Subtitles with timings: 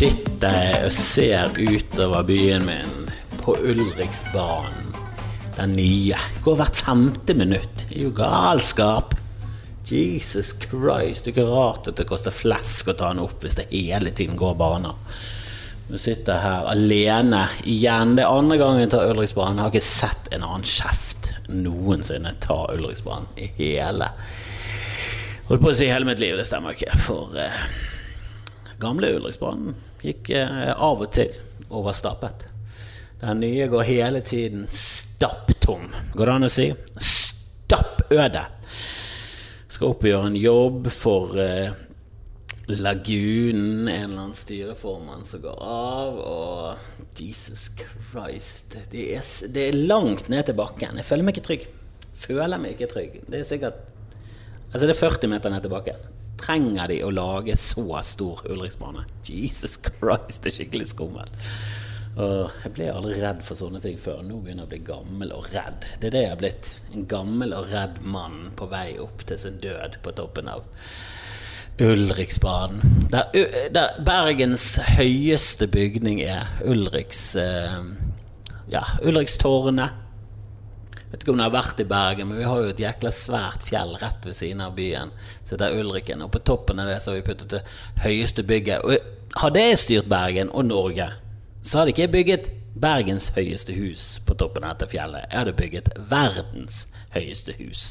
[0.00, 3.08] sitter jeg og ser utover byen min
[3.42, 4.94] på Ulriksbanen.
[5.58, 6.16] Den nye.
[6.40, 7.82] Går hvert femte minutt.
[7.90, 9.12] Det er jo galskap.
[9.90, 13.58] Jesus Christ, det er ikke rart at det koster flesk å ta den opp hvis
[13.58, 14.96] det hele tiden går baner.
[15.90, 18.16] Nå sitter jeg her alene igjen.
[18.16, 19.60] Det er andre gangen jeg tar Ulriksbanen.
[19.60, 24.08] Jeg har ikke sett en annen kjeft noensinne ta Ulriksbanen i hele
[25.50, 26.94] Holdt på å si hele mitt liv, det stemmer ikke.
[27.02, 27.64] For eh,
[28.80, 31.34] gamle Ulriksbanen gikk eh, av og til
[31.70, 32.46] overstappet.
[33.20, 35.90] Den nye går hele tiden stapptom.
[36.16, 36.70] Går det an å si?
[36.96, 38.46] Stappøde.
[39.70, 41.76] Skal opp og gjøre en jobb for eh,
[42.70, 49.78] Lagunen, en eller annen styreformann som går av, og Jesus Christ det er, det er,
[49.90, 51.00] langt ned til bakken.
[51.00, 51.66] Jeg føler meg ikke trygg.
[52.20, 53.22] Føler meg ikke trygg.
[53.26, 53.86] Det er sikkert
[54.70, 56.02] Altså, det er 40 meter ned til bakken.
[56.40, 59.04] Trenger de å lage så stor Ulriksbane?
[59.26, 61.46] Jesus Christ, det er skikkelig skummelt.
[62.20, 64.24] Og jeg ble aldri redd for sånne ting før.
[64.26, 65.86] Nå begynner jeg å bli gammel og redd.
[66.00, 66.70] Det er det jeg har blitt.
[66.94, 70.66] En gammel og redd mann på vei opp til sin død på toppen av
[71.80, 73.08] Ulriksbanen.
[73.12, 73.30] Der,
[73.72, 77.80] der Bergens høyeste bygning er Ulriks eh,
[78.70, 80.09] Ja, Ulrikstårnet.
[81.10, 83.64] Vet ikke om det har vært i Bergen, men vi har jo et jækla svært
[83.66, 85.10] fjell rett ved siden av byen.
[85.42, 86.22] Så det er Ulriken.
[86.22, 87.64] Og på toppen av det så har vi puttet det
[88.04, 88.86] høyeste bygget.
[88.86, 91.08] Og hadde jeg styrt Bergen og Norge,
[91.66, 92.50] så hadde ikke jeg bygget
[92.80, 95.26] Bergens høyeste hus på toppen av dette fjellet.
[95.26, 96.84] Jeg hadde bygget verdens
[97.16, 97.88] høyeste hus.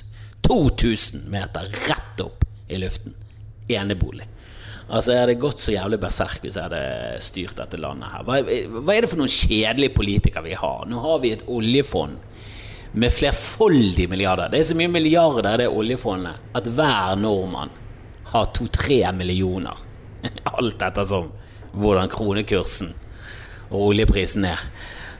[0.47, 3.17] 2000 meter rett opp i luften.
[3.69, 4.25] Enebolig.
[4.89, 8.23] Altså, Jeg hadde gått så jævlig berserk hvis jeg hadde styrt dette landet her.
[8.25, 8.39] Hva,
[8.79, 10.87] hva er det for noen kjedelige politikere vi har?
[10.89, 12.17] Nå har vi et oljefond
[12.91, 14.49] med flerfoldige milliarder.
[14.49, 17.73] Det er så mye milliarder i det oljefondet at hver nordmann
[18.31, 19.77] har to-tre millioner.
[20.57, 21.29] Alt ettersom
[21.73, 22.93] hvordan kronekursen
[23.69, 24.63] og oljeprisen er.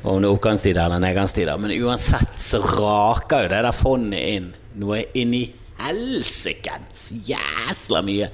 [0.04, 1.58] Og om det er oppgangstider eller nedgangstider.
[1.62, 5.44] Men uansett så raker jo det der fondet inn noe inni
[5.80, 8.30] helsikens jæsla mye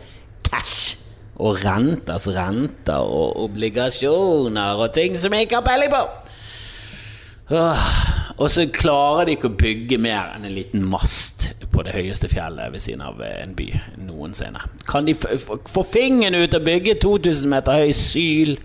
[0.46, 1.00] cash.
[1.36, 6.04] Og renter, altså renter og obligasjoner og ting som jeg ikke har peiling på.
[8.36, 12.28] Og så klarer de ikke å bygge mer enn en liten mast på det høyeste
[12.32, 13.70] fjellet ved siden av en by
[14.08, 14.64] noensinne.
[14.88, 18.58] Kan de få fingeren ut og bygge 2000 meter høy syl?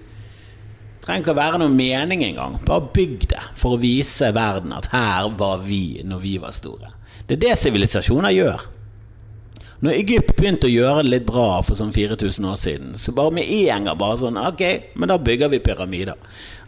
[1.05, 2.59] Trenger ikke å være noen mening engang.
[2.67, 6.93] Bare bygg det for å vise verden at her var vi når vi var store.
[7.27, 8.69] Det er det sivilisasjoner gjør.
[9.81, 13.33] Når Egypt begynte å gjøre det litt bra for sånn 4000 år siden, så bare
[13.39, 14.61] med en gang bare sånn Ok,
[14.93, 16.19] men da bygger vi pyramider.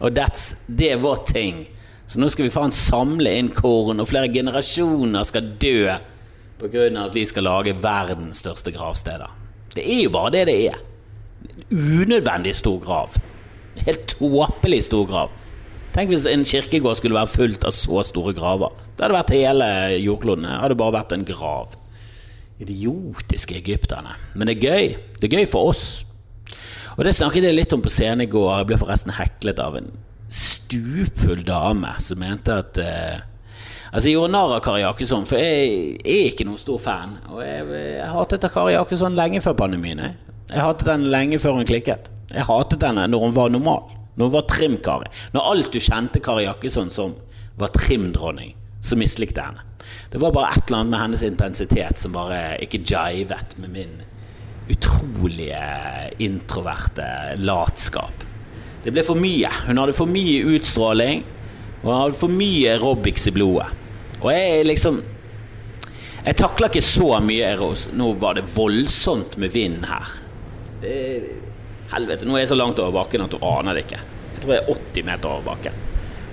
[0.01, 1.67] Og det er vår ting.
[2.13, 5.95] Så nå skal vi faen samle inn korn, og flere generasjoner skal dø
[6.61, 6.83] pga.
[7.07, 9.31] at vi skal lage verdens største gravsteder.
[9.73, 10.77] Det er jo bare det det er.
[11.73, 13.17] Unødvendig stor grav.
[13.87, 15.31] Helt tåpelig stor grav.
[15.95, 18.77] Tenk hvis en kirkegård skulle være fullt av så store graver.
[18.93, 19.73] Det hadde vært hele
[20.05, 20.45] jordkloden.
[20.45, 21.75] Det hadde bare vært en grav.
[22.61, 24.19] Idiotiske egypterne.
[24.35, 24.97] Men det er gøy.
[25.17, 26.05] Det er gøy for oss.
[26.99, 28.59] Og det snakket jeg litt om på scenen i går.
[28.59, 29.95] Jeg ble forresten heklet av en
[30.73, 33.21] stupfull dame som mente at eh,
[33.93, 37.11] Altså, jeg gjorde narr av Kari Jakkesson, for jeg er ikke noen stor fan.
[37.29, 40.01] Og jeg, jeg hatet Kari Jakkesson lenge før pandemien.
[40.01, 40.15] Jeg.
[40.49, 42.09] jeg hatet henne lenge før hun klikket.
[42.33, 43.93] Jeg hatet henne når hun var normal.
[44.17, 45.13] Når hun var trim-Kari.
[45.37, 47.13] Når alt du kjente Kari Jakkesson som
[47.61, 49.69] var trim-dronning, så mislikte jeg henne.
[50.09, 53.95] Det var bare et eller annet med hennes intensitet som bare ikke jivet med min
[54.73, 55.63] utrolige
[56.23, 57.13] introverte
[57.45, 58.22] latskap.
[58.83, 59.51] Det ble for mye.
[59.69, 61.23] Hun hadde for mye utstråling,
[61.83, 63.71] og hun hadde for mye aerobics i blodet.
[64.23, 65.03] Og jeg liksom
[66.23, 67.89] Jeg takla ikke så mye Eros.
[67.99, 70.13] Nå var det voldsomt med vind her.
[70.79, 70.93] Det,
[71.91, 73.99] helvete, nå er jeg så langt over bakken at du aner det ikke.
[74.37, 75.81] Jeg tror jeg er 80 meter over bakken.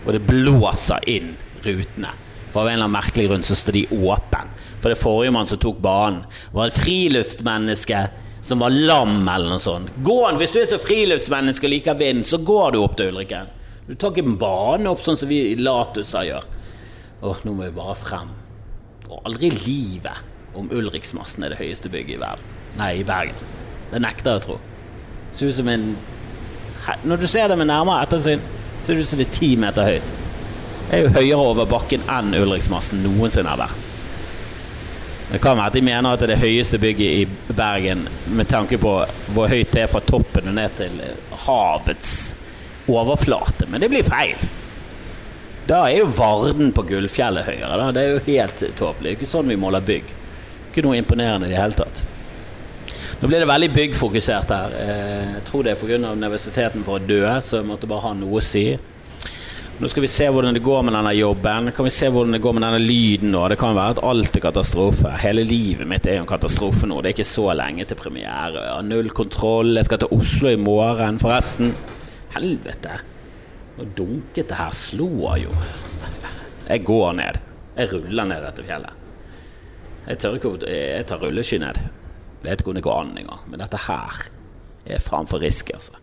[0.05, 1.31] Og det blåser inn
[1.65, 2.13] rutene.
[2.49, 4.43] For av en eller annen merkelig grunn så står de åpne.
[4.79, 6.21] For det forrige mann som tok banen,
[6.53, 8.05] var et friluftsmenneske
[8.41, 9.91] som var lam, eller noe sånt.
[10.03, 13.11] Gå han, Hvis du er så friluftsmenneske og liker vind, så går du opp til
[13.13, 13.51] Ulriken.
[13.87, 16.45] Du tar ikke en bane opp sånn som vi i Latusa gjør.
[17.25, 18.29] Åh, nå må vi bare frem.
[19.09, 22.55] Og aldri i livet om Ulriksmassen er det høyeste bygget i verden.
[22.79, 23.35] Nei, i Bergen.
[23.89, 24.57] Det nekter jeg å tro.
[25.33, 25.91] Ser ut som en
[27.03, 28.39] Når du ser det med nærmere ettersyn,
[28.79, 30.13] ser det ut som det er ti meter høyt.
[30.89, 33.89] Det er jo høyere over bakken enn Ulriksmassen noensinne har vært.
[35.31, 38.49] Det kan være at de mener at det er det høyeste bygget i Bergen med
[38.49, 38.93] tanke på
[39.35, 40.95] hvor høyt det er fra toppen og ned til
[41.45, 42.15] havets
[42.89, 44.39] overflate, men det blir feil.
[45.69, 47.75] Da er jo Varden på Gullfjellet høyere.
[47.77, 47.91] Da.
[47.93, 49.03] Det er jo helt tåpelig.
[49.03, 50.15] Det er ikke sånn vi måler bygg.
[50.71, 52.01] Ikke noe imponerende i det hele tatt.
[53.19, 54.73] Nå blir det veldig byggfokusert her.
[54.79, 55.99] Eh, jeg tror det er pga.
[56.15, 58.65] nervøsiteten for å dø, så jeg måtte bare ha noe å si.
[59.79, 61.69] Nå skal vi se hvordan det går med denne jobben.
[61.71, 63.45] Kan vi se hvordan det går med denne lyden nå?
[63.47, 65.13] Det kan være at alt er katastrofe.
[65.23, 66.97] Hele livet mitt er jo en katastrofe nå.
[66.99, 68.59] Det er ikke så lenge til premiere.
[68.59, 69.71] Jeg har null kontroll.
[69.79, 71.71] Jeg skal til Oslo i morgen, forresten.
[72.35, 72.97] Helvete.
[73.77, 74.75] Nå dunket det her.
[74.75, 75.55] Slår jo.
[76.67, 77.39] Jeg går ned.
[77.79, 79.07] Jeg ruller ned dette fjellet.
[80.09, 81.79] Jeg tør ikke Jeg tar rulleski ned.
[82.43, 83.47] Vet ikke om det går an engang.
[83.47, 84.23] Men dette her
[84.83, 85.95] er faen for risky, altså.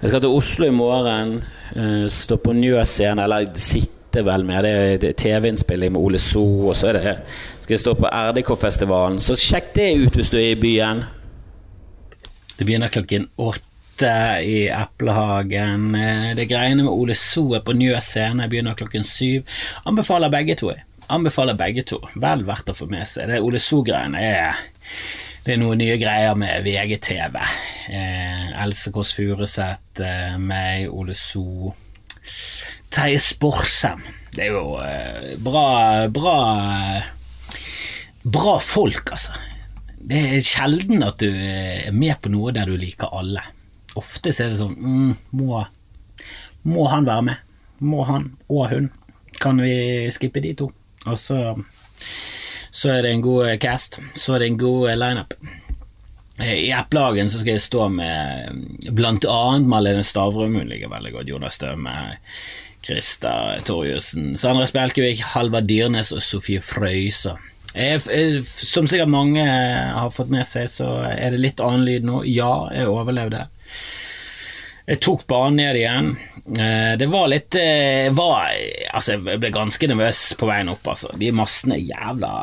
[0.00, 1.36] Jeg skal til Oslo i morgen.
[1.76, 4.66] Uh, stå på Njø scene, eller sitte vel med.
[5.02, 7.14] Det er TV-innspilling med Ole So, og så er det
[7.64, 9.20] skal jeg stå på RDK-festivalen.
[9.24, 11.04] Så sjekk det ut hvis du er i byen.
[12.58, 14.10] Det begynner klokken åtte
[14.44, 15.94] i Eplehagen.
[15.96, 19.48] Eh, det greiene med Ole So er på Njø scene begynner klokken syv.
[19.88, 20.74] Anbefaler begge to.
[21.08, 22.00] Anbefaler begge to.
[22.20, 23.32] Vel verdt å få med seg.
[23.32, 24.60] Det Ole So-greiene er
[25.44, 27.34] det er noen nye greier med VGTV.
[27.92, 31.74] Eh, Else Kåss Furuseth, eh, meg, Ole So,
[32.88, 34.00] Terje Sporsem.
[34.32, 35.66] Det er jo eh, bra,
[36.08, 36.38] bra
[38.24, 39.34] Bra folk, altså.
[40.00, 43.42] Det er sjelden at du er med på noe der du liker alle.
[44.00, 45.60] Ofte så er det sånn mm, må,
[46.72, 47.42] må han være med?
[47.84, 48.88] Må han og hun?
[49.44, 50.70] Kan vi skippe de to?
[51.04, 51.36] Og så,
[52.74, 54.00] så er det en god cast.
[54.18, 55.36] Så er det en god lineup.
[56.42, 61.30] I Eplehagen så skal jeg stå med blant annet Malene Stavrum, hun ligger veldig godt,
[61.30, 61.92] Jonas Støme,
[62.82, 63.34] Krista
[63.64, 67.36] Torjussen, Sandra Spjelkevik, Halvard Dyrnes og Sofie Frøysa.
[67.74, 72.24] Som sikkert mange har fått med seg, så er det litt annen lyd nå.
[72.26, 73.46] Ja, jeg overlevde.
[74.84, 76.10] Jeg tok banen ned igjen.
[76.60, 78.50] Eh, det var litt eh, var,
[78.92, 81.14] Altså, jeg ble ganske nervøs på veien opp, altså.
[81.16, 82.34] De massene er jævla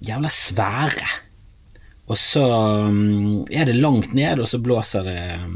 [0.00, 1.10] Jævla svære.
[2.10, 2.44] Og så
[2.90, 5.50] mm, er det langt ned, og så blåser det eh,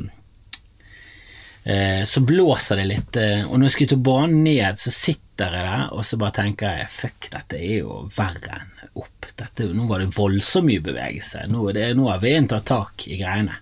[1.64, 3.16] Så blåser det litt,
[3.48, 6.82] og når jeg skulle ta banen ned, så sitter jeg der, og så bare tenker
[6.82, 9.26] jeg fuck, dette er jo verre enn opp.
[9.34, 11.46] Dette, nå var det voldsomt mye bevegelse.
[11.50, 13.56] Nå, det, nå har vinden tatt tak i greiene.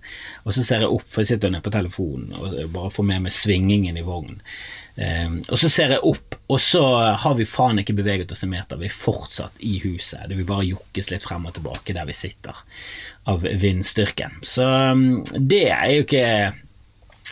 [0.45, 3.27] Og så ser jeg opp, for jeg sitter nede på telefonen og bare får med
[3.27, 4.43] meg svingingen i vognen.
[4.93, 6.83] Um, og så ser jeg opp, og så
[7.23, 8.81] har vi faen ikke beveget oss en meter.
[8.81, 10.27] Vi er fortsatt i huset.
[10.29, 12.59] Det vil bare jokkes litt frem og tilbake der vi sitter,
[13.33, 14.43] av vindstyrken.
[14.45, 16.27] Så um, det er jo ikke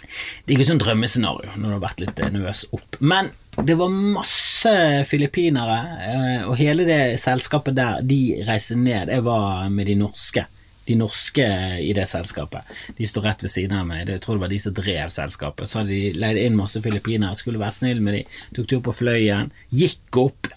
[0.01, 3.01] Det er ikke sånn drømmescenario når du har vært litt nervøs opp.
[3.01, 4.73] Men det var masse
[5.11, 10.47] filippinere, eh, og hele det selskapet der de reiser ned, jeg var med de norske
[10.91, 11.47] de norske
[11.79, 12.67] i det selskapet.
[12.99, 14.09] De står rett ved siden av meg.
[14.09, 15.71] Jeg tror det var de som drev selskapet.
[15.71, 18.23] Så hadde de leid inn masse filippinere, skulle være snill med de,
[18.57, 20.51] tok de opp på fløyen, gikk opp.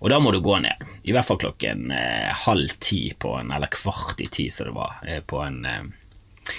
[0.00, 3.50] Og da må du gå ned, i hvert fall klokken eh, halv ti på en,
[3.52, 6.54] eller kvart i ti som det var, eh, på en, eh,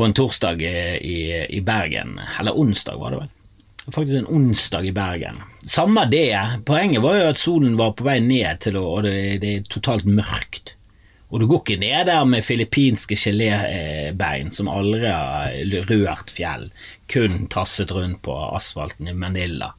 [0.00, 2.14] på en torsdag i, i Bergen.
[2.40, 3.36] Eller onsdag, var det vel
[3.90, 5.40] faktisk en onsdag i Bergen.
[5.62, 9.50] Samme det, poenget var jo at solen var på vei ned å, og det, det
[9.56, 10.74] er totalt mørkt.
[11.30, 15.58] Og du går ikke ned der med filippinske gelébein som aldri har
[15.90, 16.70] rørt fjell,
[17.10, 19.70] kun tasset rundt på asfalten i Manila.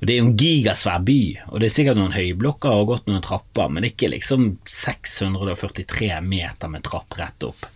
[0.00, 3.06] Og Det er jo en gigasvær by, og det er sikkert noen høyblokker og gått
[3.08, 7.68] noen trapper, men ikke liksom 643 meter med trapp rett opp.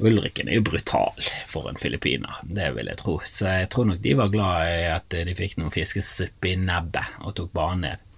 [0.00, 4.00] Ulriken er jo brutal for en filippiner, det vil jeg tro, så jeg tror nok
[4.04, 8.08] de var glad i at de fikk noen fiskesuppe i nebbet og tok banen ned.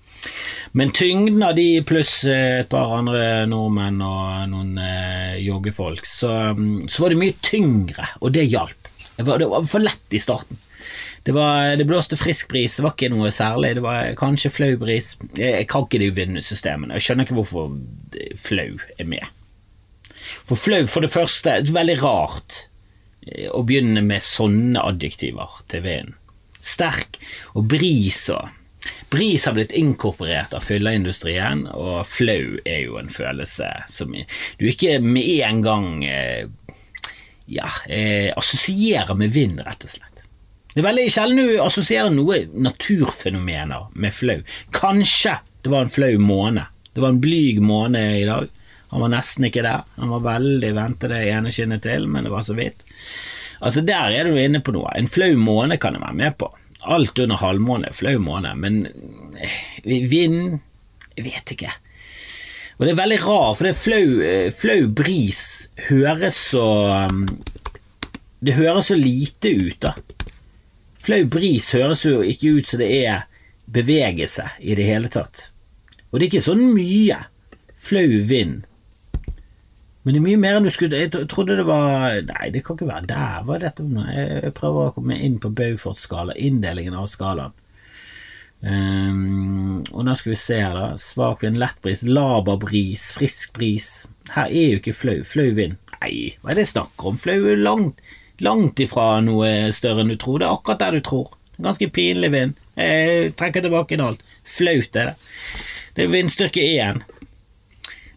[0.73, 6.87] Men tyngden av de pluss et par andre nordmenn og noen eh, joggefolk, så, mm,
[6.88, 8.90] så, var det mye tyngre, og det hjalp.
[9.14, 10.59] Det var, det var for lett i starten.
[11.25, 13.76] Det, var, det, blåste frisk bris, det var ikke noe særlig.
[13.78, 15.14] Det var kanskje flau bris.
[15.38, 16.99] Jeg, jeg kan ikke de vindsystemene.
[16.99, 17.78] Jeg skjønner ikke hvorfor
[18.43, 19.31] flau er med.
[20.49, 22.59] For flau, for det første, det er veldig rart
[23.26, 26.19] eh, å begynne med sånne adjektiver til vinden.
[26.64, 27.19] Sterk
[27.53, 28.49] og bris og
[29.09, 34.99] Bris har blitt inkorporert av fylleindustrien, og flau er jo en følelse som du ikke
[35.00, 36.50] med en gang eh,
[37.47, 40.25] ja, eh, assosierer med vind, rett og slett.
[40.75, 44.41] Det er veldig sjelden du assosierer noe naturfenomener med flau.
[44.75, 46.67] Kanskje det var en flau måne.
[46.93, 48.50] Det var en blyg måne i dag.
[48.95, 49.83] Han var nesten ikke der.
[49.99, 52.85] Han var veldig vente det ene skinnet til, men det var så vidt.
[53.59, 54.93] Altså Der er du inne på noe.
[54.95, 56.47] En flau måne kan jeg være med på.
[56.95, 58.85] Alt under halvmåne er flau måne, men
[59.35, 60.61] eh, vind
[61.17, 61.73] Jeg vet ikke.
[62.79, 65.43] Og det er veldig rart, for det er flau, eh, flau bris
[65.89, 66.65] høres så
[67.11, 67.25] um,
[68.45, 69.95] Det høres så lite ut, da.
[71.03, 73.27] Flau bris høres jo ikke ut som det er
[73.75, 75.49] bevegelse i det hele tatt.
[76.11, 77.19] Og det er ikke sånn mye.
[77.75, 78.63] Flau vind.
[80.04, 82.76] Men det er mye mer enn du skulle Jeg trodde det var Nei, det kan
[82.76, 83.44] ikke være der.
[83.46, 83.84] Hva er dette?
[84.12, 87.54] Jeg prøver å komme inn på Beaufort-skala, inndelingen av skalaen.
[88.64, 91.00] Um, og nå skal vi se her, da.
[91.00, 93.88] Svak vind, lett bris, laber bris, frisk bris.
[94.32, 95.18] Her er jo ikke flau.
[95.28, 95.80] Flau vind.
[95.99, 97.18] Nei, hva er det jeg snakker om?
[97.20, 98.00] Flau er langt,
[98.44, 100.40] langt ifra noe større enn du tror.
[100.40, 101.34] Det er akkurat der du tror.
[101.64, 102.56] Ganske pinlig vind.
[102.76, 104.25] Jeg trekker tilbake alt.
[104.44, 105.37] Flaut er det.
[105.94, 107.04] Det er vindstyrke én.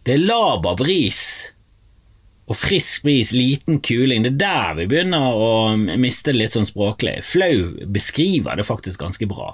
[0.04, 1.22] Det er laber bris
[2.48, 4.24] og frisk bris, liten kuling.
[4.24, 5.50] Det er der vi begynner å
[6.00, 7.18] miste det litt sånn språklig.
[7.26, 9.52] Flau beskriver det faktisk ganske bra.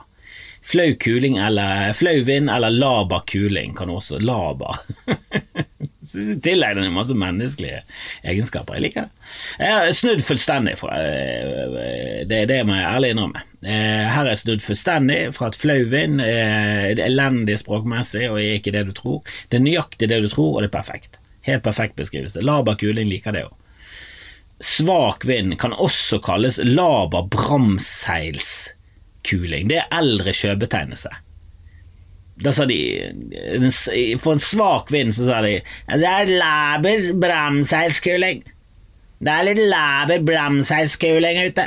[0.65, 4.79] Flau kuling eller flau vind eller laber kuling kan også Laber.
[6.45, 7.83] Tilegner masse menneskelige
[8.23, 8.77] egenskaper.
[8.77, 9.27] Jeg liker det.
[9.59, 12.41] Jeg har snudd fullstendig fra er det.
[12.49, 13.45] Det må jeg ærlig innrømme.
[13.65, 18.59] Eh, her er jeg snudd fullstendig fra at flau vind er elendig språkmessig og er
[18.61, 19.37] ikke det du tror.
[19.49, 21.21] Det er nøyaktig det du tror, og det er perfekt.
[21.45, 22.43] Helt perfekt beskrivelse.
[22.45, 23.55] Laber kuling liker det òg.
[24.65, 29.69] Svak vind kan også kalles laber bramseilskuling.
[29.69, 31.11] Det er eldre sjøbetegnelse.
[32.35, 32.79] Da sa de
[34.19, 38.43] For en svak vind så sa de det er laber bramseilskuling.
[39.25, 41.65] Det er litt laber bramseilskuling ute.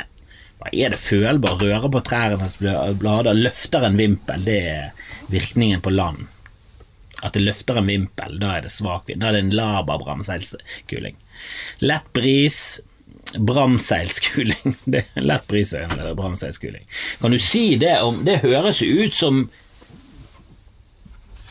[0.58, 1.58] Hva er det følbar?
[1.62, 2.56] Rører på trærnes
[2.98, 4.44] blader, løfter en vimpel.
[4.44, 4.84] Det er
[5.30, 6.18] virkningen på land.
[7.22, 9.22] At det løfter en vimpel, da er det svak vind.
[9.22, 11.16] Da er det en laber bramseilskuling.
[11.82, 12.80] Lett bris,
[13.36, 14.76] bramseilskuling.
[14.94, 16.84] Er lett bris er en bramseilskuling.
[17.20, 19.48] Kan du si det om Det høres jo ut som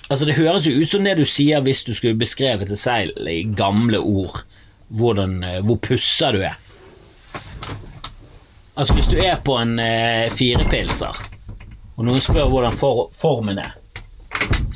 [0.10, 3.12] Altså Det høres jo ut som det du sier hvis du skulle beskrevet et seil
[3.28, 4.46] i gamle ord.
[4.88, 6.56] Hvordan, eh, hvor pussa du er.
[8.78, 11.20] Altså Hvis du er på en eh, firepilser,
[11.98, 13.76] og noen spør hvordan for, formen er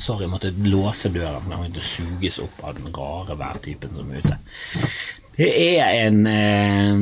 [0.02, 4.24] Sorry, måtte låse døra, for den måtte suges opp av den rare værtypen som er
[4.24, 4.38] ute.
[5.36, 6.96] Det er en eh,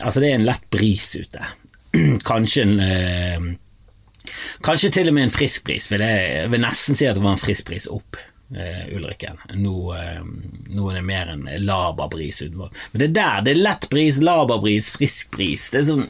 [0.00, 1.42] Altså, det er en lett bris ute.
[2.30, 3.48] Kanskje en eh,
[4.64, 5.90] Kanskje til og med en frisk bris.
[5.92, 8.16] Vil jeg, vil nesten si at det var en frisk bris opp.
[8.54, 9.40] Uh, Ulrikken.
[9.56, 10.20] Nå, uh,
[10.68, 12.70] nå, er det mer en laberbris utenfor.
[12.92, 15.66] Men det der, det er lett bris, laberbris, frisk bris.
[15.72, 16.06] Det er sånn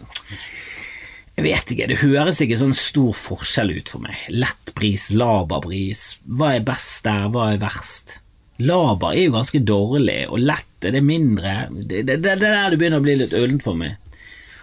[1.35, 4.19] jeg vet ikke, det høres ikke sånn stor forskjell ut for meg.
[4.31, 8.21] Lettpris, laberbris, hva er best der, hva er verst?
[8.63, 11.57] Laber er jo ganske dårlig, og lett er det mindre.
[11.75, 13.97] Det, er der det begynner å bli litt ullent for meg.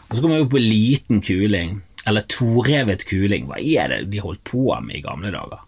[0.08, 3.52] Og så kommer jeg opp på liten kuling, eller torevet kuling.
[3.52, 5.68] Hva er det de holdt på med i gamle dager?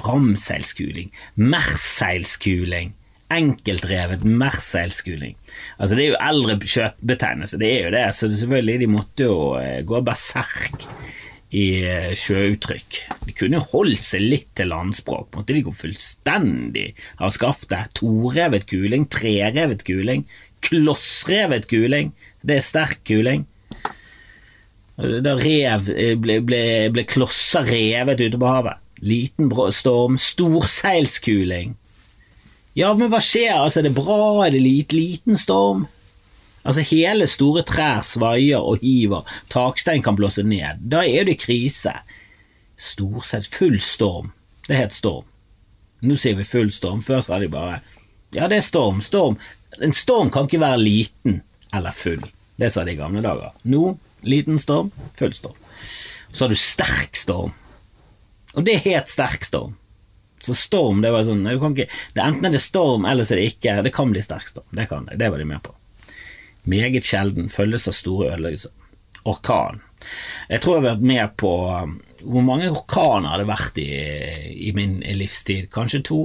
[0.00, 2.96] Bramseilskuling, merseilskuling
[3.30, 5.36] enkeltrevet merseilskuling.
[5.78, 9.38] Altså, det er jo eldre kjøttbetegnelse, det er jo det, så selvfølgelig de måtte jo
[9.60, 10.86] eh, gå berserk
[11.50, 12.98] i eh, sjøuttrykk.
[13.26, 18.66] De kunne jo holdt seg litt til landspråk, måtte de gå fullstendig ha skaffet torevet
[18.70, 20.26] kuling, trerevet kuling,
[20.66, 22.12] klossrevet kuling,
[22.46, 23.46] det er sterk kuling.
[25.00, 28.80] Da rev eh, ble, ble, ble klosser revet ute på havet.
[29.00, 31.78] Liten storm, storseilskuling.
[32.78, 33.56] Ja, men hva skjer?
[33.58, 34.46] Altså, er det bra?
[34.46, 35.86] Er det lite, liten storm?
[36.62, 40.82] Altså, hele store trær svaier og hiver, takstein kan blåse ned.
[40.92, 41.94] Da er det krise.
[42.80, 44.30] Stort sett full storm.
[44.68, 45.26] Det het storm.
[46.00, 47.02] Nå sier vi full storm.
[47.04, 47.80] Før sa de bare
[48.30, 49.40] ja, det er storm, storm.
[49.82, 51.40] En storm kan ikke være liten
[51.74, 52.22] eller full.
[52.60, 53.50] Det sa de i gamle dager.
[53.66, 55.58] Nå liten storm, full storm.
[56.30, 57.54] Så har du sterk storm.
[58.54, 59.74] Og det het sterk storm.
[60.40, 63.50] Så storm, det var sånn ikke, det Enten er det storm, eller så er det
[63.52, 63.76] ikke.
[63.84, 64.68] Det kan bli sterk storm.
[64.72, 65.18] Det kan det.
[65.20, 65.74] Det var de med på.
[66.70, 68.72] Meget sjelden følges av store ødeleggelser.
[69.28, 69.82] Orkan.
[70.48, 73.90] Jeg tror jeg har vært med på um, Hvor mange orkaner har det vært i,
[74.68, 75.68] i min livstid?
[75.74, 76.20] Kanskje to?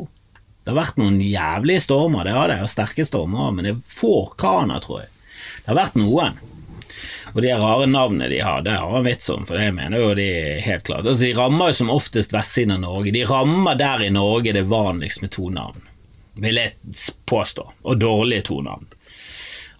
[0.64, 3.84] Det har vært noen jævlige stormer, det har det, og sterke stormer, men det er
[4.00, 5.12] få orkaner, tror jeg.
[5.62, 6.40] Det har vært noen.
[7.36, 10.14] Og de rare navnene de har, det har han vits om, for det mener jo
[10.16, 10.28] de
[10.64, 11.04] helt klart.
[11.04, 13.12] Altså, de rammer jo som oftest vestsiden av Norge.
[13.12, 15.82] De rammer der i Norge det vanligst med to navn,
[16.40, 16.78] vil jeg
[17.28, 18.88] påstå, og dårlige to navn.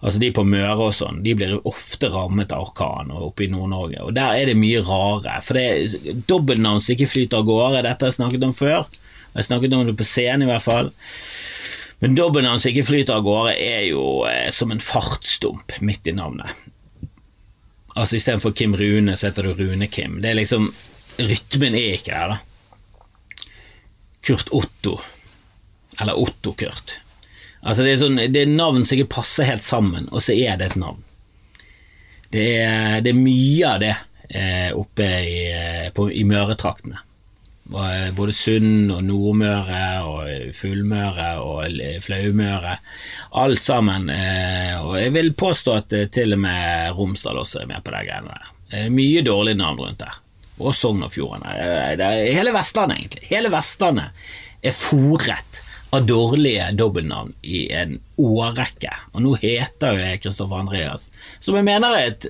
[0.04, 4.04] Altså De på Møre og sånn, de blir ofte rammet av orkan oppe i Nord-Norge.
[4.04, 5.40] Og Der er det mye rare.
[5.42, 7.80] For det er dobbeltnavn som ikke flyter av gårde.
[7.80, 8.84] Dette har jeg snakket om før.
[8.84, 10.92] Jeg har snakket om det på scenen i hvert fall.
[12.04, 16.14] Men dobbeltnavn som ikke flyter av gårde, er jo eh, som en fartsdump midt i
[16.20, 16.52] navnet.
[17.96, 20.20] Altså Istedenfor Kim Rune, så heter du Rune-Kim.
[20.20, 20.68] Det er liksom
[21.16, 23.46] Rytmen er ikke der, da.
[24.26, 24.98] Kurt Otto.
[26.00, 26.98] Eller Otto-Kurt.
[27.64, 30.58] Altså det er, sånn, det er navn som ikke passer helt sammen, og så er
[30.60, 31.00] det et navn.
[32.34, 33.94] Det er, det er mye av det
[34.28, 35.40] eh, oppe i,
[35.96, 37.00] på, i Møretraktene.
[37.66, 42.76] Eh, både Sund og Nordmøre og Fullmøre og Flaumøre.
[43.42, 44.10] Alt sammen.
[44.10, 48.30] Og jeg vil påstå at til og med Romsdal også er med på de greiene
[48.30, 48.54] der.
[48.70, 50.18] Det er mye dårlige navn rundt der.
[50.56, 51.52] Og Sogn og Fjordane.
[52.32, 53.26] Hele Vestlandet, egentlig.
[53.28, 54.26] Hele Vestlandet
[54.64, 55.60] er fòret
[55.94, 58.92] av dårlige dobbeltnavn i en årrekke.
[59.14, 62.28] Og nå heter jo jeg Kristoffer Andreas, som jeg mener er et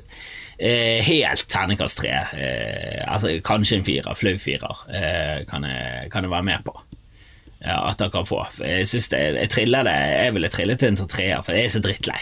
[0.59, 2.13] eh, helt terningkast tre.
[2.37, 6.77] Eh, altså kanskje en firer, flau firer, eh, kan, jeg, kan, jeg, være med på.
[7.63, 8.43] Ja, at dere kan få.
[8.61, 11.77] Jeg synes det, jeg triller det, jeg ville trillet til en treer, for jeg er
[11.77, 12.19] så drittlei.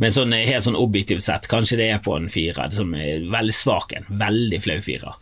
[0.00, 2.72] Men sånn, helt sånn objektivt sett, kanskje det er på en firer.
[2.72, 2.94] Sånn,
[3.30, 4.08] veldig svak en.
[4.20, 5.18] Veldig flau firer.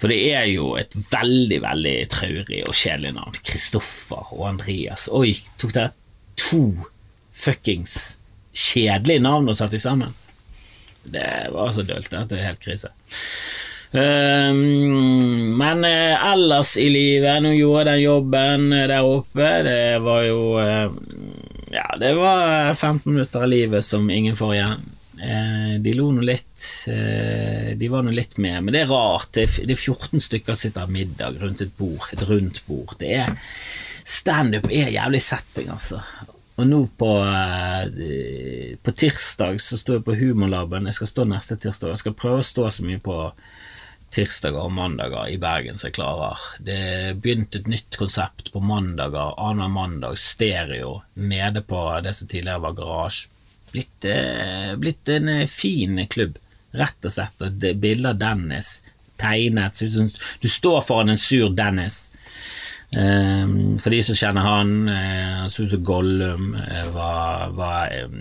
[0.00, 3.36] For det er jo et veldig, veldig traurig og kjedelig navn.
[3.46, 5.06] Kristoffer og Andreas.
[5.12, 5.92] Oi, tok dere
[6.40, 6.64] to
[7.36, 8.16] fuckings
[8.52, 10.16] kjedelige navn og satte de sammen?
[11.04, 12.92] Det var så dølt at det er helt krise.
[13.92, 20.22] Um, men uh, ellers i livet, nå gjorde jeg den jobben der oppe, det var
[20.24, 20.94] jo uh,
[21.72, 24.88] Ja, det var 15 minutter av livet som ingen får igjen.
[25.20, 29.28] Uh, de lo nå litt, de var nå litt med, men det er rart.
[29.36, 32.96] Det er, det er 14 stykker som sitter middag rundt et bord, et rundt bord.
[33.00, 33.36] Det er
[34.02, 36.00] Standup er jævlig setting, altså.
[36.60, 37.10] Og nå på,
[38.84, 40.88] på tirsdag så sto jeg på Humorlaben.
[40.90, 41.94] Jeg skal stå neste tirsdag.
[41.94, 43.16] Jeg skal prøve å stå så mye på
[44.12, 46.40] tirsdager og mandager i Bergen som jeg klarer.
[46.60, 52.66] Det begynte et nytt konsept på mandager, annenhver mandag, stereo, nede på det som tidligere
[52.66, 53.30] var garasje.
[53.72, 56.36] Blitt, eh, blitt en eh, fin klubb,
[56.76, 57.46] rett og slett.
[57.46, 58.82] Et bilde av Dennis
[59.16, 59.80] tegnet.
[60.40, 62.10] Du står foran en sur Dennis.
[62.92, 68.18] Um, for de som kjenner han, han så ut som Gollum uh, var, var um,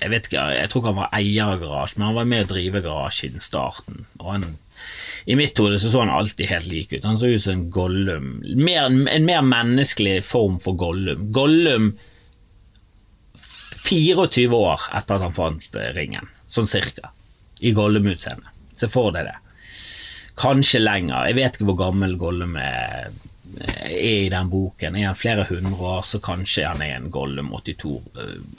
[0.00, 2.42] Jeg vet ikke, jeg tror ikke han var eier av garasjen, men han var med
[2.46, 4.02] å drive garasje i starten.
[4.18, 4.48] Og han
[5.24, 7.04] i mitt hode så, så han alltid helt lik ut.
[7.04, 8.30] Han så ut som en Gollum.
[8.56, 11.28] Mer, en mer menneskelig form for Gollum.
[11.34, 11.92] Gollum
[13.90, 17.10] 24 år etter at han fant eh, ringen, sånn cirka,
[17.60, 18.52] i Gollum-utseende.
[18.78, 19.36] Se for deg det.
[20.40, 21.26] Kanskje lenger.
[21.28, 23.10] Jeg vet ikke hvor gammel Gollum er,
[23.60, 24.96] er i den boken.
[24.96, 27.92] Er han flere hundre år, så kanskje han er en Gollum 82,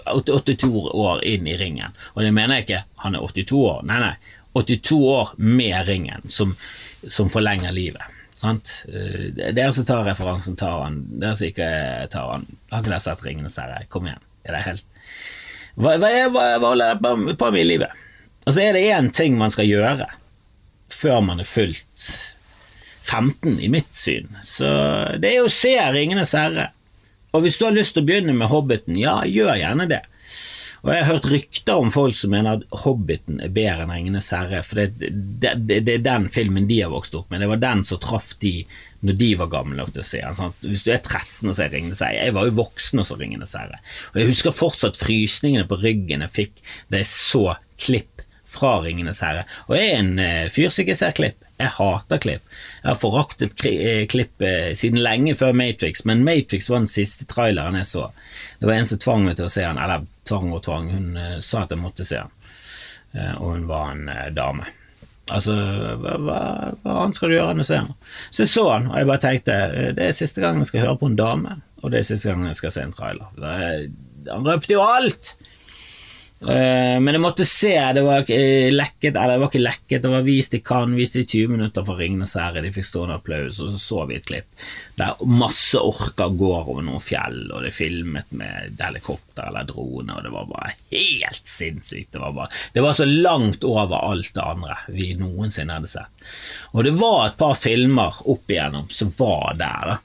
[0.05, 1.97] 82 eh, år inn i ringen.
[2.13, 4.15] Og det mener jeg ikke han er 82 år, nei, nei.
[4.53, 6.55] 82 år med ringen, som,
[7.07, 8.19] som forlenger livet.
[8.35, 8.73] Sant?
[8.91, 11.01] Eh, dere som tar referansen, tar han.
[11.21, 11.71] Dere som ikke
[12.11, 13.85] tar han, har ikke dere sett 'Ringenes herre'?
[13.89, 14.23] Kom igjen.
[14.43, 14.87] Er det helt
[15.77, 17.99] Hva, hva, hva, hva holder dere på med i livet?
[18.43, 20.09] Altså, er det én ting man skal gjøre
[20.91, 22.09] før man er fullt
[23.09, 24.69] 15, i mitt syn, så
[25.19, 26.69] det er å se 'Ringenes herre'.
[27.31, 30.01] Og hvis du har lyst til å begynne med Hobbiten, ja, gjør gjerne det.
[30.81, 34.31] Og Jeg har hørt rykter om folk som mener at Hobbiten er bedre enn Ringenes
[34.33, 37.43] herre, for det, det, det, det, er den filmen de har vokst opp med.
[37.43, 38.55] Det var den som traff de
[39.05, 40.01] når de var gamle den.
[40.01, 43.17] Sånn hvis du er 13 og ser Ringenes herre Jeg var jo voksen og så
[43.19, 43.77] Ringenes herre.
[44.13, 47.45] Og jeg husker fortsatt frysningene på ryggen jeg fikk da jeg så
[47.81, 48.10] klipp
[48.51, 49.45] fra Ringenes herre.
[49.69, 51.47] Og jeg er en uh, fyr som ikke ser klipp.
[51.61, 52.45] Jeg hater klipp.
[52.81, 57.27] Jeg har foraktet eh, klipp eh, siden lenge før Matrix, men Matrix var den siste
[57.29, 58.07] traileren jeg så.
[58.57, 60.89] Det var en som tvang meg til å se den, eller tvang og tvang.
[60.95, 64.65] Hun sa at jeg måtte se uh, og hun var en dame.
[65.31, 65.53] Altså,
[66.01, 66.39] hva, hva,
[66.81, 67.93] hva, annet skal du gjøre enn å se den?
[68.33, 69.59] Så jeg så den, og jeg bare tenkte
[69.99, 72.49] det er siste gang jeg skal høre på en dame, og det er siste gang
[72.49, 73.29] jeg skal se en trailer.
[74.31, 75.35] Han røpte jo alt!
[76.41, 80.13] Uh, men jeg måtte se, det var ikke lekket, eller det var ikke lekket, det
[80.13, 83.59] var vist i Cannes, vist i 20 minutter for Ringenes herre, de fikk stående applaus,
[83.61, 84.65] og så så vi et klipp
[85.01, 90.13] der masse orker går over noen fjell, og det er filmet med helikopter eller drone,
[90.13, 92.11] og det var bare helt sinnssykt.
[92.13, 96.25] Det var, bare, det var så langt over alt det andre vi noensinne hadde sett.
[96.75, 99.99] Og det var et par filmer opp igjennom som var der, da.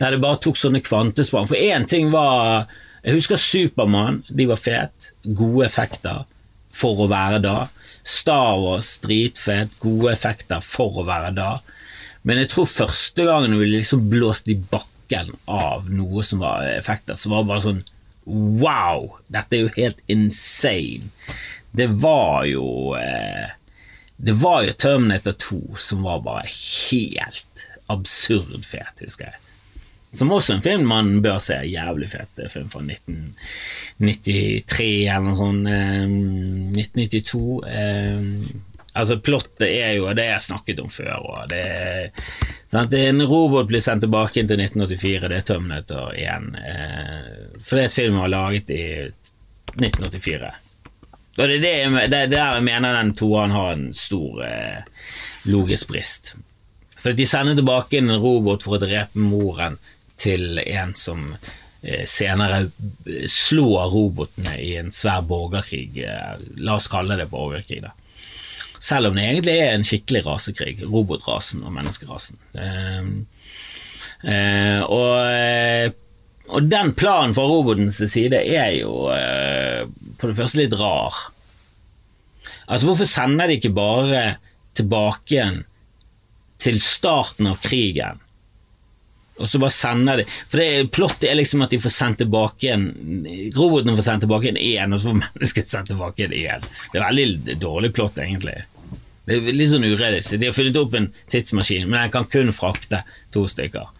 [0.00, 1.46] Der det bare tok sånne kvantesprang.
[1.46, 2.66] For én ting var
[3.02, 5.10] jeg husker Supermann, de var fete.
[5.22, 6.24] gode effekter
[6.72, 7.56] for å være da.
[8.02, 11.50] Star Wars, dritfet, gode effekter for å være da.
[12.22, 17.18] Men jeg tror første gangen vi liksom blåste i bakken av noe som var effekter,
[17.18, 17.82] så var det bare sånn
[18.22, 19.16] Wow!
[19.34, 21.10] Dette er jo helt insane.
[21.74, 23.50] Det var jo eh,
[24.14, 29.41] Det var jo Terminator 2 som var bare helt absurd fet, husker jeg.
[30.12, 31.54] Som også en film man bør se.
[31.64, 35.68] Jævlig fet film fra 1993 eller noe sånt.
[36.76, 37.64] 1992.
[37.68, 38.20] Eh,
[38.92, 41.16] altså, plottet er jo det jeg snakket om før.
[41.16, 41.64] Og det,
[42.68, 42.92] sant?
[42.98, 46.46] En robot blir sendt tilbake til 1984, det er Terminator igjen.
[46.60, 47.22] Eh,
[47.62, 48.84] for det er et film var laget i
[49.80, 50.52] 1984.
[51.38, 51.76] Og det er det,
[52.12, 54.80] det, der jeg mener den toeren har en stor eh,
[55.48, 56.36] logisk brist.
[57.00, 59.78] For de sender tilbake en robot for å drepe moren
[60.20, 61.58] til en som senere
[62.06, 62.68] senere
[63.26, 65.98] slår robotene i en svær borgerkrig.
[66.06, 67.90] Eh, la oss kalle det borgerkrig, da.
[68.82, 70.76] Selv om det egentlig er en skikkelig rasekrig.
[70.86, 72.38] Robotrasen og menneskerasen.
[72.54, 73.10] Eh,
[74.30, 75.90] eh, og, eh,
[76.52, 79.82] og, den planen fra robotens side er jo eh,
[80.18, 81.18] for det første litt rar.
[82.68, 84.24] Altså, hvorfor sender de ikke bare
[84.78, 85.62] tilbake igjen
[86.62, 88.21] til starten av krigen?
[89.40, 92.66] Og så bare sender de For det plottet er liksom at de får sendt tilbake
[92.66, 92.84] igjen
[93.56, 96.68] Robotene får sendt tilbake igjen én, og så får mennesket sendt tilbake igjen én.
[96.92, 98.60] Det er veldig dårlig plott, egentlig.
[99.24, 100.40] Det er litt sånn urealistisk.
[100.42, 103.90] De har funnet opp en tidsmaskin, men den kan kun frakte to stykker.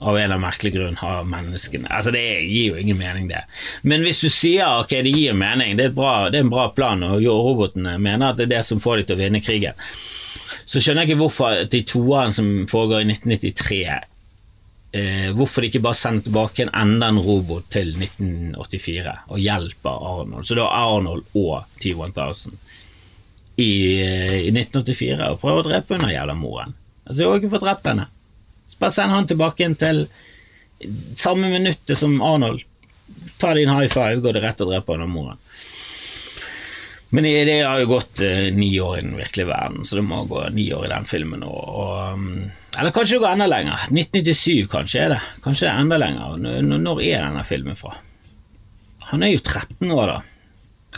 [0.00, 3.42] Av en eller annen merkelig grunn har menneskene Altså, det gir jo ingen mening, det.
[3.84, 6.70] Men hvis du sier ok, det gir mening, det er, bra, det er en bra
[6.76, 9.84] plan, og robotene mener at det er det som får dem til å vinne krigen,
[10.64, 13.82] så skjønner jeg ikke hvorfor de toene som foregår i 1993
[14.92, 20.06] eh, Hvorfor de ikke bare sender tilbake en enda en robot til 1984 og hjelper
[20.12, 20.46] Arnold.
[20.46, 22.56] Så da Arnold og T1000
[23.60, 26.74] i, eh, i 1984 og prøver å drepe under jævla moren.
[27.04, 28.08] Altså, jeg har ikke fått drept henne.
[28.70, 30.04] Så bare send han tilbake inn til
[31.18, 32.62] samme minuttet som Arnold.
[33.40, 35.40] Ta din high five, går det rett og dreper og moren.
[37.10, 40.22] Men det har jo gått eh, ni år i den virkelige verden, så det må
[40.30, 41.42] gå ni år i den filmen.
[41.42, 42.44] Og, og, mm,
[42.78, 43.86] eller kanskje det går enda lenger.
[43.90, 45.20] 1997 kanskje er det.
[45.44, 46.36] Kanskje det er enda lenger.
[46.70, 47.96] Når er denne filmen fra?
[49.10, 50.20] Han er jo 13 år, da.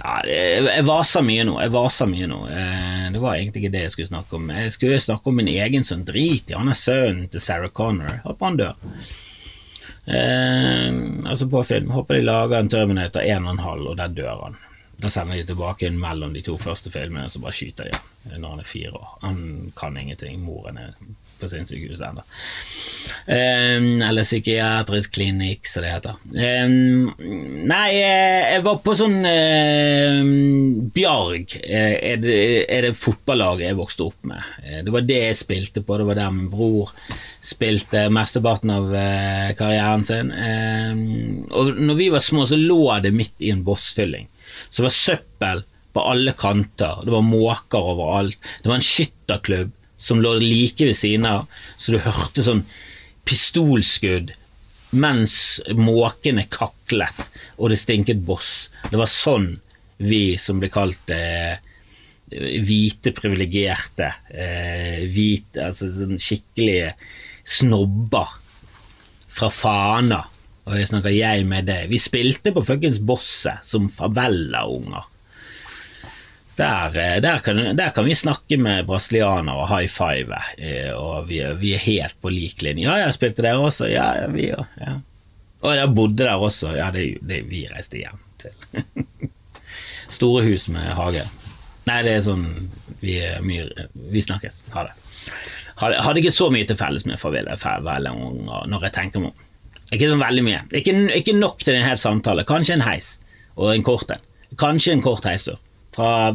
[0.03, 1.57] Ja, jeg vaser mye nå.
[1.63, 2.39] Jeg vaser mye nå.
[2.49, 4.51] Eh, det var egentlig ikke det jeg skulle snakke om.
[4.57, 6.05] Jeg skulle snakke om min egen sønn.
[6.09, 8.21] Drit han er sønnen til Sarah Connor.
[8.27, 8.93] Håper han dør.
[10.13, 10.89] Eh,
[11.29, 11.93] altså på film.
[11.97, 14.61] Håper de lager en Terminator 1,5, og der dør han.
[15.03, 18.39] Da sender de tilbake inn mellom de to første filmene, og så bare skyter de
[18.39, 19.09] når han er fire år.
[19.25, 19.39] Han
[19.75, 20.39] kan ingenting.
[20.47, 20.93] Moren er
[21.41, 22.23] på sinnssykehuset ennå.
[23.27, 26.21] Um, eller psykiatrisk klinikk, som det heter.
[26.31, 27.11] Um,
[27.67, 30.23] nei, jeg var på sånn uh,
[30.95, 32.39] Bjarg er det,
[32.71, 34.55] er det fotballaget jeg vokste opp med.
[34.87, 36.93] Det var det jeg spilte på, det var der min bror
[37.43, 38.93] spilte mesteparten av
[39.59, 40.31] karrieren sin.
[40.31, 44.31] Um, og når vi var små, så lå det midt i en bossfylling.
[44.73, 48.39] Så det var søppel på alle kanter, det var måker overalt.
[48.63, 51.45] Det var en skytterklubb som lå like ved siden av,
[51.77, 52.65] så du hørte sånn
[53.29, 54.33] pistolskudd
[54.97, 55.35] mens
[55.77, 57.21] måkene kaklet,
[57.61, 58.73] og det stinket boss.
[58.89, 59.53] Det var sånn
[60.03, 61.61] vi som ble kalt eh,
[62.33, 66.95] hvite privilegerte, eh, hvite, altså sånn skikkelige
[67.45, 68.39] snobber
[69.33, 70.23] fra Fana
[70.63, 71.89] og jeg snakker jeg med deg.
[71.91, 75.09] Vi spilte på fuckings Bosset som favela-unger.
[76.57, 77.41] Der, eh, der,
[77.75, 82.19] der, kan, vi snakke med brasilianere og high five, eh, og vi, vi, er helt
[82.21, 82.85] på lik linje.
[82.85, 83.89] Ja, jeg spilte der også.
[83.91, 84.67] Ja, ja vi òg.
[84.79, 84.99] Ja.
[85.63, 86.75] Og jeg bodde der også.
[86.77, 88.85] Ja, det, det vi reiste hjem til.
[90.19, 91.25] Store hus med hage.
[91.89, 92.45] Nei, det er sånn
[93.03, 94.61] Vi, mye, vi snakkes.
[94.77, 94.93] Ha det.
[95.83, 99.49] Hadde ikke så mye til felles med favela-unger når jeg tenker meg om.
[99.93, 100.63] Ikke sånn veldig mye.
[100.79, 102.47] Ikke, ikke nok til en hel samtale.
[102.49, 103.19] Kanskje en heis,
[103.59, 104.25] og en kort en.
[104.61, 105.61] Kanskje en kort heistur.
[105.93, 106.33] Fra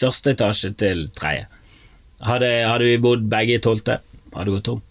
[0.00, 1.46] første etasje til tredje.
[2.20, 3.96] Hadde, hadde, vi bodd begge i tolvte,
[4.34, 4.82] hadde gått tom.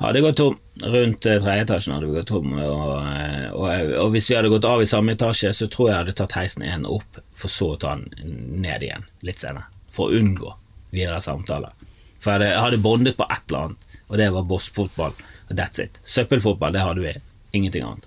[0.00, 2.54] Hadde gått tom rundt eh, tredje etasjen, hadde vi gått tom.
[2.56, 3.66] Og, eh, og,
[4.00, 6.66] og, hvis vi hadde gått av i samme etasje, så tror jeg hadde tatt heisen
[6.66, 9.68] én opp, for så å ta den ned igjen litt senere.
[9.94, 10.54] For å unngå
[10.94, 11.74] videre samtaler.
[12.20, 15.14] For jeg hadde, jeg hadde bondet på et eller annet, og det var bossfotball.
[15.50, 16.00] That's it.
[16.04, 17.14] Søppelfotball, det hadde vi.
[17.52, 18.06] Ingenting annet.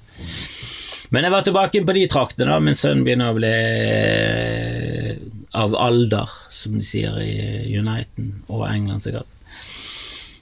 [1.13, 2.49] Men jeg var tilbake på de traktene.
[2.49, 5.19] da Min sønn begynner å bli eh,
[5.53, 9.29] av alder, som de sier i Uniten og England sikkert.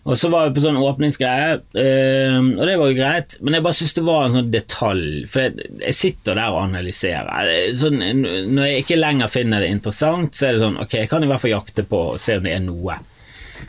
[0.02, 3.66] Og så var vi på sånn åpningsgreie, øh, og det var jo greit, men jeg
[3.68, 5.04] bare syns det var en sånn detalj.
[5.30, 7.52] For jeg, jeg sitter der og analyserer.
[7.78, 11.22] Sånn, når jeg ikke lenger finner det interessant, så er det sånn Ok, jeg kan
[11.22, 12.98] i hvert fall jakte på og se om det er noe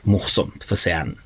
[0.09, 1.18] morsomt for scenen.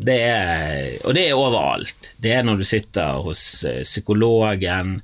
[0.00, 2.14] Det er, og det er overalt.
[2.16, 4.94] Det er når du sitter hos eh, psykologen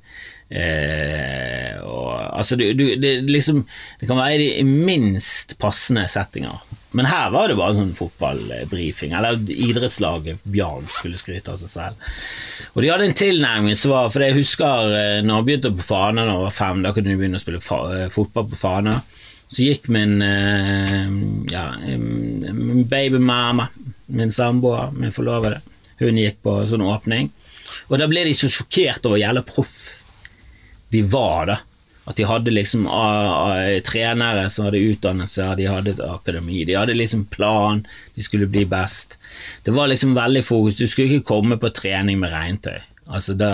[0.49, 3.61] eh, og, altså, du, du, det, liksom,
[3.99, 6.63] det kan være i de minst passende settinger.
[6.97, 12.07] Men her var det bare sånn fotballbrifing, eller idrettslaget Bjarg skulle skryte av seg selv.
[12.73, 15.85] Og de hadde en tilnærming som var For jeg husker eh, når jeg begynte på
[15.91, 18.97] Fana da jeg var fem, da kunne du begynne å spille eh, fotball på Fana.
[19.47, 20.17] Så gikk min,
[21.47, 23.69] ja, min babymamma
[24.07, 25.61] min samboer, min forlovede.
[25.99, 27.31] Hun gikk på sånn åpning.
[27.89, 29.77] Og da ble de så sjokkert over jævla proff
[30.93, 31.57] de var, da.
[32.07, 32.85] At de hadde liksom
[33.83, 37.81] trenere som hadde utdannelse, de hadde et akademi, de hadde liksom plan,
[38.15, 39.17] de skulle bli best.
[39.65, 40.77] Det var liksom veldig fokus.
[40.79, 42.79] Du skulle ikke komme på trening med regntøy.
[43.07, 43.51] Altså da,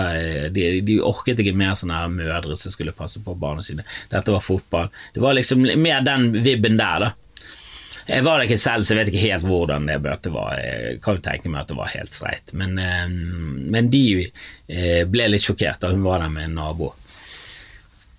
[0.54, 3.86] de, de, orket ikke mer sånne her mødre som skulle passe på barna sine.
[4.10, 4.88] Dette var fotball.
[5.14, 7.12] Det var liksom mer den vibben der, da.
[8.04, 10.58] Jeg var det ikke selv, så jeg vet ikke helt hvordan det møtet var.
[10.60, 12.52] Jeg kan jo tenke meg at det var helt streit.
[12.52, 13.06] Men, eh,
[13.74, 16.92] men de eh, ble litt sjokkert da hun var der med en nabo.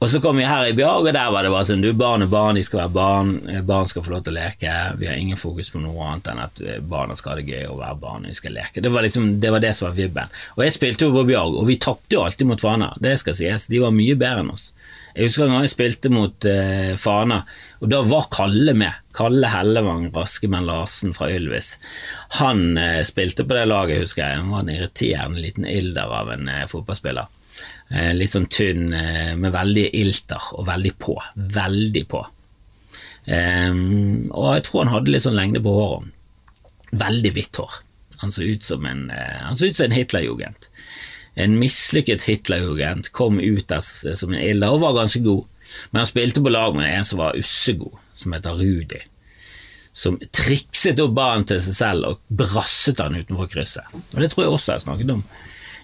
[0.06, 2.22] Og så kom vi her i Bjarg, og der var det bare sånn Du, barn
[2.22, 3.30] er barn, de skal være barn.
[3.66, 4.74] Barn skal få lov til å leke.
[5.00, 7.80] Vi har ingen fokus på noe annet enn at barna skal ha det gøy å
[7.80, 8.28] være barn.
[8.30, 8.84] Vi skal leke.
[8.86, 10.36] Det var liksom, det var det som var vibben.
[10.60, 12.92] Og jeg spilte jo på Bjarg, og vi tapte jo alltid mot Fana.
[13.02, 13.66] Det skal sies.
[13.72, 14.68] De var mye bedre enn oss.
[15.16, 17.40] Jeg husker en gang jeg spilte mot uh, Fana,
[17.80, 19.02] og da var Kalle med.
[19.16, 21.78] Kalle Hellevang Raskemenn Larsen fra Ylvis.
[22.42, 24.44] Han uh, spilte på det laget, husker jeg.
[24.44, 27.32] Han var en irriterende liten ilder av en uh, fotballspiller.
[27.94, 31.16] Eh, litt sånn tynn, eh, med veldig ilter og veldig på.
[31.36, 32.26] Veldig på.
[33.26, 36.12] Um, og jeg tror han hadde litt sånn lengde på håret.
[36.96, 37.80] Veldig hvitt hår.
[38.22, 40.68] Han så ut som en, han så ut som en Hitlerjugend.
[41.36, 45.50] En mislykket Hitlerjugend kom ut der som en ilder og var ganske god,
[45.92, 49.02] men han spilte på lag med en som var ussegod, som heter Rudi.
[49.92, 53.90] Som trikset opp ballen til seg selv og brasset han utenfor krysset.
[54.14, 55.26] Og Det tror jeg også jeg snakket om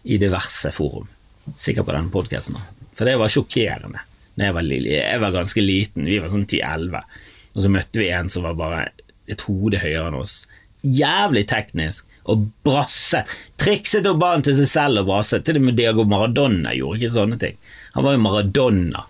[0.06, 1.10] i diverse forum
[1.56, 2.58] sikkert på denne podkasten,
[2.96, 4.06] for det var sjokkerende.
[4.40, 7.04] Jeg var, jeg var, ganske liten, vi var sånn 10-11,
[7.52, 8.86] og så møtte vi en som var bare
[9.30, 10.36] et hode høyere enn oss.
[10.82, 13.24] Jævlig teknisk, og brasse.
[13.62, 15.46] Trikset opp ballen til seg selv og brasset.
[15.46, 17.58] Til og med Diago Maradona gjorde ikke sånne ting.
[17.96, 19.06] Han var jo Maradona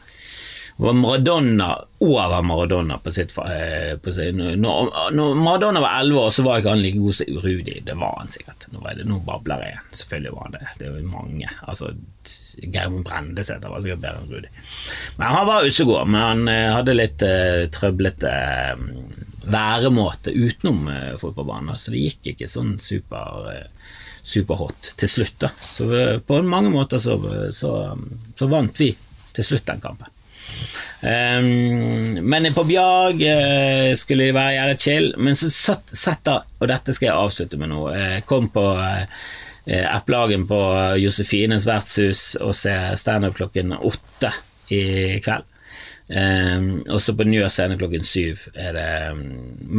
[0.82, 6.30] var Maradona over Maradona på sitt, eh, på sitt når, når, Maradona var elleve år,
[6.34, 7.76] så var ikke han like god som Rudi.
[7.86, 8.66] Det var han sikkert.
[8.74, 9.82] Nå, det, nå babler jeg.
[10.00, 10.62] Selvfølgelig var han det.
[10.80, 11.50] Det var mange.
[11.70, 11.92] Altså,
[12.64, 14.50] Geirmund Brendesæter var sikkert bedre enn Rudi.
[15.20, 16.10] Men han var usegod.
[16.10, 22.32] Men han eh, hadde litt uh, trøblete uh, væremåte utenom uh, fotballbanen, så det gikk
[22.34, 25.38] ikke sånn super uh, superhot til slutt.
[25.46, 25.52] da.
[25.62, 25.86] Så
[26.26, 27.20] på mange måter så,
[27.54, 27.76] så,
[28.38, 28.90] så vant vi
[29.38, 30.10] til slutt den kampen.
[31.02, 36.36] Um, men på Bjarg uh, skulle det være jævlig chill, men så satt, satt da
[36.62, 37.88] Og dette skal jeg avslutte med nå.
[37.90, 39.26] uh, kom på uh,
[39.66, 40.60] Eplehagen på
[41.02, 44.32] Josefines vertshus og se standup klokken åtte
[44.74, 44.84] i
[45.22, 45.51] kveld.
[46.10, 49.22] Um, og så på Njø scene klokken syv er det um,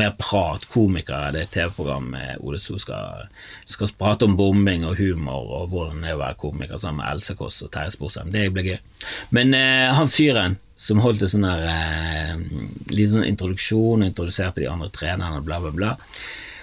[0.01, 0.65] mer prat.
[0.73, 1.33] Komikere.
[1.35, 3.27] Det er et TV-program med Ole So skal,
[3.69, 7.11] skal, prate om bombing og humor og hvordan det er å være komiker sammen med
[7.13, 8.33] Else Kåss og Terje Sporsem.
[8.33, 8.79] Det blir gøy.
[9.37, 12.39] Men uh, han fyren som holdt en sånn der eh,
[12.91, 15.93] liten sånn introduksjon, introduserte de andre trenerne, bla, bla, bla.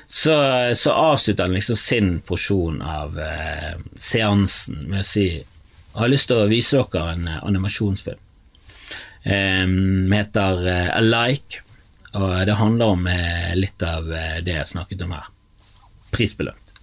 [0.10, 0.34] Så,
[0.76, 6.30] så avslutta han liksom sin porsjon av eh, seansen med å si Jeg har lyst
[6.30, 8.20] til å vise dere en animasjonsfilm.
[9.24, 11.64] Heter uh, Alike,
[12.16, 15.30] og det handler om uh, litt av uh, det jeg snakket om her.
[16.16, 16.74] Prisbelønt.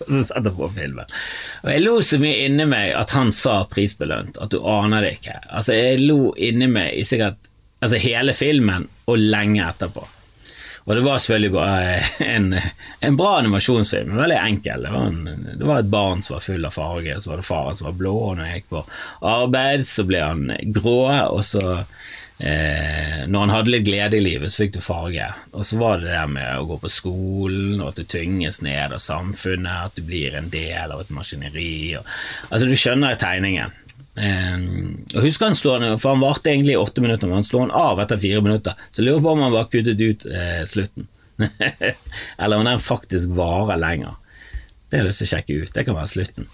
[0.00, 1.16] Og så satte jeg på filmen.
[1.64, 5.16] Og jeg lo så mye inni meg at han sa prisbelønt, at du aner det
[5.18, 5.36] ikke.
[5.48, 10.06] Altså, jeg lo inni meg i sikkert altså, hele filmen og lenge etterpå.
[10.90, 11.90] Og det var selvfølgelig bare
[12.34, 12.54] en,
[13.00, 14.82] en bra animasjonsfilm, veldig enkel.
[14.82, 17.38] Det var, en, det var, et barn som var full av farge, og så var
[17.38, 18.80] det faren som var blå, og når jeg gikk på
[19.30, 20.96] arbeid, så ble han grå,
[21.30, 25.28] og så eh, Når han hadde litt glede i livet, så fikk du farge.
[25.52, 28.96] Og så var det det med å gå på skolen, og at du tynges ned
[28.96, 32.00] av samfunnet, at du blir en del av et maskineri.
[32.00, 32.10] Og,
[32.48, 33.78] altså, du skjønner tegningen.
[34.14, 37.46] Um, og husker han slår han, for han varte egentlig i åtte minutter, men han
[37.46, 38.78] slår han av etter fire minutter.
[38.90, 41.08] Så jeg lurer på om han bare kuttet ut eh, slutten.
[42.42, 44.18] Eller om den faktisk varer lenger.
[44.88, 45.72] Det har jeg lyst til å sjekke ut.
[45.74, 46.48] Det kan være slutten.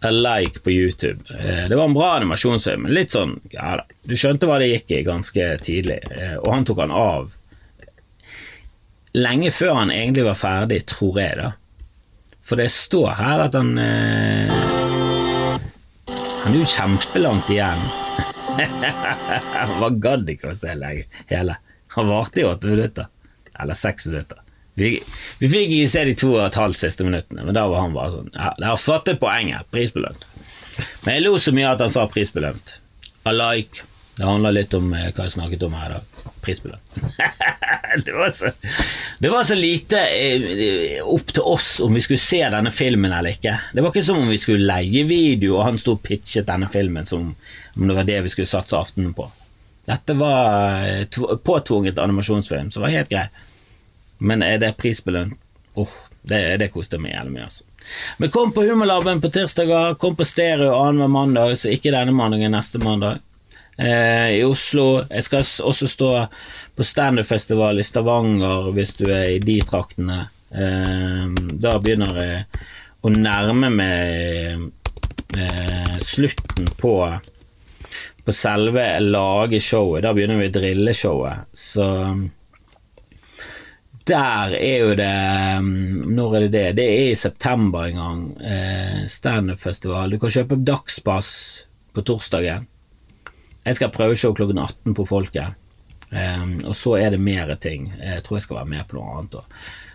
[0.00, 1.24] A like på YouTube.
[1.38, 2.88] Eh, det var en bra animasjonsfilm.
[2.88, 6.66] Litt sånn, ja da, Du skjønte hva det gikk i ganske tidlig, eh, og han
[6.68, 7.36] tok han av
[9.12, 11.50] lenge før han egentlig var ferdig, tror jeg, da.
[12.46, 14.89] For det står her at han eh,
[16.56, 17.82] jo kjempelangt igjen.
[19.80, 21.56] Han gadd ikke å se hele.
[21.96, 23.10] Han varte i åtte minutter.
[23.60, 24.40] Eller seks minutter.
[24.74, 24.94] Vi,
[25.38, 27.92] vi fikk ikke se de to og et halvt siste minuttene, men da var han
[27.92, 29.68] bare sånn ja, Jeg har fått poenget.
[29.74, 30.24] Prisbelønt.
[31.04, 32.78] Men jeg lo så mye at han sa prisbelønt.
[33.28, 33.84] Like.
[34.16, 36.09] Det handler litt om eh, hva jeg snakket om her i dag.
[36.40, 37.00] Prisbelønt.
[38.04, 38.52] det, var så,
[39.18, 43.36] det var så lite eh, opp til oss om vi skulle se denne filmen eller
[43.36, 43.56] ikke.
[43.72, 46.70] Det var ikke som om vi skulle leie video, og han sto og pitchet denne
[46.72, 47.32] filmen som
[47.76, 49.28] om det var det vi skulle satse aftenen på.
[49.90, 53.26] Dette var eh, påtvunget animasjonsfilm, som var helt grei.
[54.18, 55.38] Men er det prisbelønt?
[55.78, 55.90] Oh,
[56.22, 57.64] det, det koste meg jævlig mye, altså.
[58.18, 62.52] Men kom på Humorlaben på tirsdager, kom på Stereo annenhver mandag, så ikke denne mandagen,
[62.52, 63.22] neste mandag.
[63.78, 65.04] Eh, i Oslo.
[65.10, 66.10] Jeg skal også stå
[66.76, 70.22] på standup-festival i Stavanger hvis du er i de traktene.
[70.50, 71.26] Eh,
[71.62, 72.44] da begynner jeg
[73.00, 74.70] å nærme meg
[75.38, 76.96] eh, slutten på
[78.20, 80.02] på selve lage showet.
[80.04, 81.48] Da begynner vi drilleshowet.
[81.56, 81.86] Så
[84.10, 85.14] der er jo det
[85.64, 86.66] mm, Når er det det?
[86.76, 88.20] Det er i september en gang.
[89.08, 90.12] Standup-festival.
[90.12, 91.30] Du kan kjøpe dagspass
[91.96, 92.68] på torsdagen.
[93.66, 95.58] Jeg skal prøveshow klokken 18 på Folket.
[96.10, 97.92] Um, og så er det mer ting.
[98.00, 99.36] Jeg tror jeg skal være med på noe annet.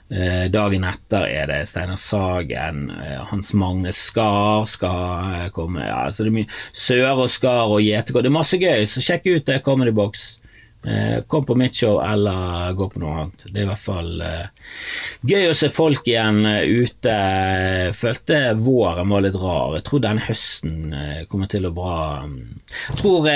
[0.05, 2.85] Uh, dagen etter er det Steinar Sagen.
[2.93, 5.83] uh, Hans Magne Skar skal eh, komme.
[5.83, 8.23] Ja, så det er mye Sør og Skar og Gjetegård.
[8.23, 9.63] Det er masse gøy, så sjekk ut det.
[9.65, 10.37] Comedy Box.
[10.87, 13.45] Eh, kom på mitt show eller gå på noe annet.
[13.49, 14.71] Det er i hvert fall eh,
[15.25, 17.15] gøy å se folk igjen eh, ute.
[17.97, 19.73] Følte våren var litt rar.
[19.79, 20.95] Jeg tror denne høsten
[21.31, 21.95] kommer til å bra
[22.69, 23.29] Jeg tror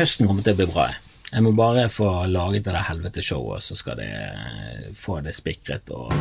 [0.00, 0.88] høsten kommer til å bli bra.
[1.26, 4.10] Jeg må bare få laget det der helvete showet, så skal det
[4.94, 5.90] få det spikret.
[5.90, 6.14] Og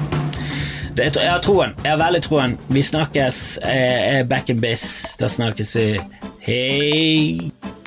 [0.98, 1.74] det, jeg har troen.
[1.84, 2.58] Jeg har veldig troen.
[2.74, 3.42] Vi snakkes.
[3.62, 5.16] Jeg er back in biz.
[5.22, 5.90] Da snakkes vi.
[6.46, 7.85] Hei!